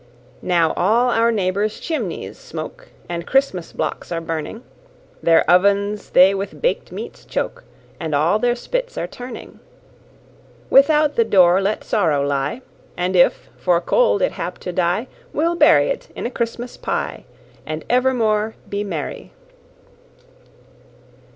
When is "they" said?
6.09-6.33